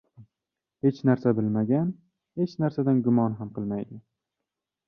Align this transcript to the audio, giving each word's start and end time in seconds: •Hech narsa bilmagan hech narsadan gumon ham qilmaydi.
•Hech 0.85 1.01
narsa 1.09 1.33
bilmagan 1.41 1.91
hech 2.41 2.57
narsadan 2.65 3.05
gumon 3.09 3.39
ham 3.43 3.53
qilmaydi. 3.59 4.01